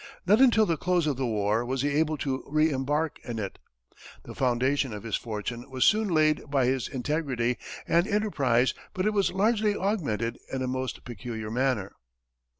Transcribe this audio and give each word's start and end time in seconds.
Not 0.25 0.41
until 0.41 0.65
the 0.65 0.77
close 0.77 1.05
of 1.05 1.17
the 1.17 1.27
war 1.27 1.63
was 1.63 1.83
he 1.83 1.89
able 1.89 2.17
to 2.25 2.43
re 2.47 2.71
embark 2.71 3.19
in 3.23 3.37
it. 3.37 3.59
The 4.23 4.33
foundation 4.33 4.93
of 4.93 5.03
his 5.03 5.15
fortune 5.15 5.69
was 5.69 5.85
soon 5.85 6.07
laid 6.07 6.49
by 6.49 6.65
his 6.65 6.87
integrity 6.87 7.59
and 7.87 8.07
enterprise, 8.07 8.73
but 8.95 9.05
it 9.05 9.13
was 9.13 9.31
largely 9.31 9.75
augmented 9.75 10.39
in 10.51 10.63
a 10.63 10.67
most 10.67 11.03
peculiar 11.05 11.51
manner. 11.51 11.93